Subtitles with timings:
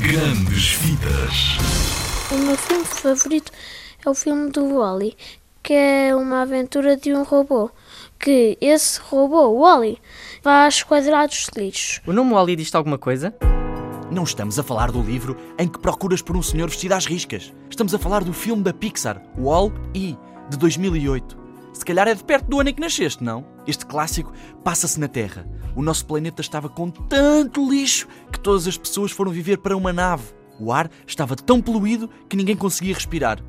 [0.00, 1.58] Grandes Vidas.
[2.32, 3.52] O meu filme favorito
[4.04, 5.16] é o filme do Wally,
[5.62, 7.70] que é uma aventura de um robô.
[8.18, 9.98] Que esse robô, o Wally,
[10.42, 12.00] vai aos quadrados de lixo.
[12.06, 13.34] O nome Wally diz-te alguma coisa?
[14.10, 17.52] Não estamos a falar do livro em que procuras por um senhor vestido às riscas.
[17.70, 20.16] Estamos a falar do filme da Pixar, Wall-E,
[20.50, 21.43] de 2008.
[21.74, 23.44] Se calhar é de perto do ano em que nasceste, não?
[23.66, 24.32] Este clássico
[24.62, 25.46] passa-se na Terra.
[25.74, 29.92] O nosso planeta estava com tanto lixo que todas as pessoas foram viver para uma
[29.92, 30.32] nave.
[30.58, 33.40] O ar estava tão poluído que ninguém conseguia respirar.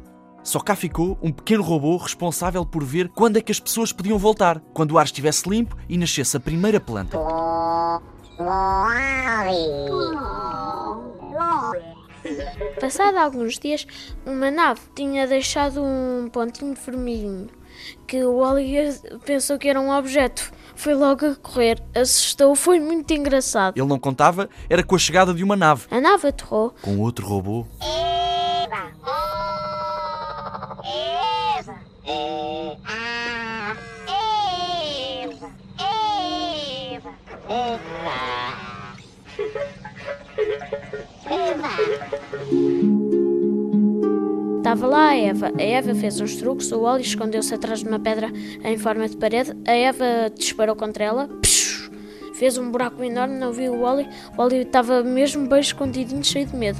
[0.43, 4.17] Só cá ficou um pequeno robô responsável por ver quando é que as pessoas podiam
[4.17, 7.17] voltar, quando o ar estivesse limpo e nascesse a primeira planta.
[12.79, 13.85] Passado alguns dias,
[14.25, 17.49] uma nave tinha deixado um pontinho vermelhinho,
[18.07, 20.51] que o Wally pensou que era um objeto.
[20.75, 23.77] Foi logo a correr, assustou, foi muito engraçado.
[23.77, 27.25] Ele não contava, era com a chegada de uma nave, A nave aterrou, com outro
[27.25, 27.65] robô.
[44.85, 45.51] Estava lá a Eva.
[45.57, 48.31] A Eva fez uns truques, o Wally escondeu-se atrás de uma pedra
[48.63, 49.51] em forma de parede.
[49.67, 50.05] A Eva
[50.37, 51.27] disparou contra ela.
[52.35, 54.07] Fez um buraco enorme, não viu o Wally.
[54.37, 56.79] O Wally estava mesmo bem escondidinho, cheio de medo.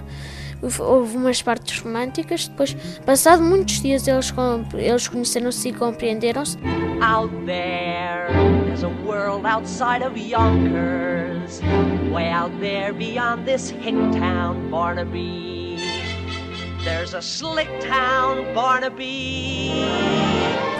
[0.79, 2.47] Houve- umas partes românticas.
[2.47, 4.31] Depois, passado muitos dias, eles,
[4.75, 6.59] eles conheceram-se e compreenderam-se.
[7.01, 8.27] Out there,
[8.65, 11.59] there's a world outside of Yonkers.
[12.13, 15.54] Way out there beyond this hick town, Barnaby.
[16.85, 19.71] There's a slick town, Barnaby.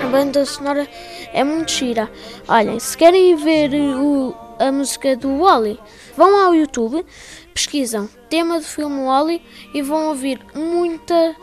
[0.04, 0.88] A banda sonora
[1.34, 2.10] é muito gira.
[2.48, 5.80] Olhem, se querem ver o- a música do Wally,
[6.16, 7.06] vão ao YouTube,
[7.54, 9.42] pesquisam tema do filme Wally
[9.74, 11.36] e vão ouvir muitas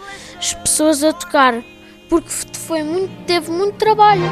[0.63, 1.55] pessoas a tocar,
[2.09, 4.23] porque foi muito, teve muito trabalho.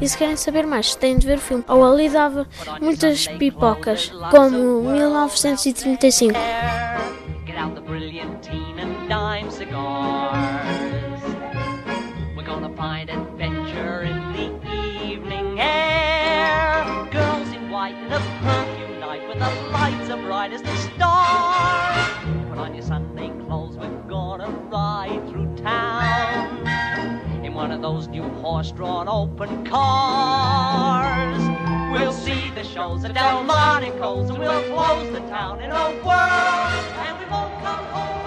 [0.00, 1.64] E se querem saber mais, têm de ver o filme.
[1.68, 2.46] O Wally dava
[2.80, 6.38] muitas pipocas, como 1935.
[17.90, 22.48] In a perfume night with the lights as bright as the stars.
[22.48, 26.64] Put on your Sunday clothes, we're gonna ride through town
[27.44, 31.42] in one of those new horse-drawn open cars.
[31.92, 37.18] We'll see the shows at Delmonico's and we'll close the town in a whirl, and
[37.18, 38.21] we won't come home.